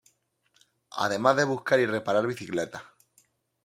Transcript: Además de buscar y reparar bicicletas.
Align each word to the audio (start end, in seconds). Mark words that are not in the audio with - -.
Además 0.95 1.35
de 1.37 1.43
buscar 1.43 1.79
y 1.79 1.85
reparar 1.85 2.25
bicicletas. 2.25 2.81